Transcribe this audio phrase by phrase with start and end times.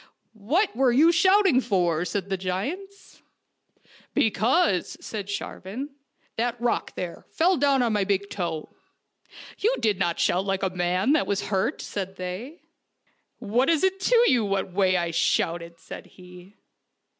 [0.33, 3.21] "What were you shouting for?': said the giants."
[4.15, 5.89] Because," said Sharvan,"
[6.39, 8.73] that rock there fell down on my big toe.""
[9.63, 12.63] You did not shout like a man that was hurt," said they.
[13.37, 16.55] "What is it to you what way I shouted?" said he.